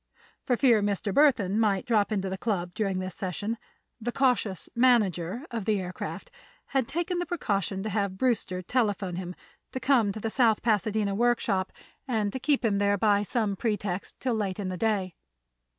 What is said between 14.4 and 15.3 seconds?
in the day.